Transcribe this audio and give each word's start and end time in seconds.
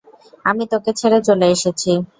আমি 0.45 0.63
তাকে 0.71 0.91
ছেড়ে 0.99 1.19
চলে 1.27 1.45
এসেছি। 1.55 1.91